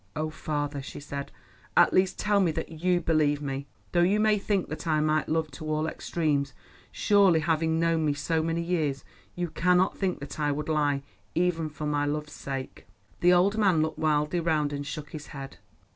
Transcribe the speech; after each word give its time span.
"Oh, 0.15 0.31
father," 0.31 0.81
she 0.81 0.99
said, 0.99 1.31
"at 1.77 1.93
least 1.93 2.17
tell 2.17 2.39
me 2.39 2.51
that 2.53 2.69
you 2.81 3.01
believe 3.01 3.39
me. 3.39 3.67
Though 3.91 4.01
you 4.01 4.19
may 4.19 4.39
think 4.39 4.67
that 4.69 4.87
I 4.87 4.99
might 4.99 5.29
love 5.29 5.51
to 5.51 5.65
all 5.69 5.85
extremes, 5.85 6.53
surely, 6.91 7.39
having 7.41 7.79
known 7.79 8.03
me 8.07 8.15
so 8.15 8.41
many 8.41 8.63
years, 8.63 9.05
you 9.35 9.49
cannot 9.51 9.95
think 9.95 10.19
that 10.19 10.39
I 10.39 10.51
would 10.51 10.69
lie 10.69 11.03
even 11.35 11.69
for 11.69 11.85
my 11.85 12.05
love's 12.07 12.33
sake." 12.33 12.87
The 13.19 13.33
old 13.33 13.59
man 13.59 13.83
looked 13.83 13.99
wildly 13.99 14.39
round, 14.39 14.73
and 14.73 14.87
shook 14.87 15.11
his 15.11 15.27
head. 15.27 15.57